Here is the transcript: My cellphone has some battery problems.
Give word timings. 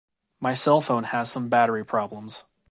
My 0.39 0.53
cellphone 0.53 1.03
has 1.03 1.29
some 1.31 1.47
battery 1.47 1.85
problems. 1.85 2.45